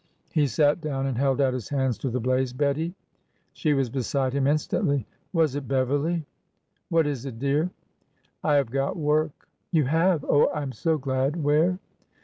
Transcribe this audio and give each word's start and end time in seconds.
He 0.31 0.47
sat 0.47 0.81
down 0.81 1.05
and 1.05 1.15
held 1.15 1.39
out 1.41 1.53
his 1.53 1.69
hands 1.69 1.99
to 1.99 2.09
the 2.09 2.19
blaze." 2.19 2.53
Bettie!" 2.53 2.95
She 3.53 3.75
was 3.75 3.91
beside 3.91 4.33
him 4.33 4.47
instantly. 4.47 5.05
Was 5.31 5.55
it 5.55 5.67
Beverly?'' 5.67 6.25
What 6.89 7.05
is 7.05 7.27
it, 7.27 7.37
dear?"" 7.37 7.69
I 8.43 8.55
have 8.55 8.71
got 8.71 8.97
work." 8.97 9.47
You 9.71 9.85
have! 9.85 10.25
Oh, 10.27 10.47
I 10.47 10.63
am 10.63 10.71
so 10.71 10.97
glad! 10.97 11.43
Where? 11.43 11.77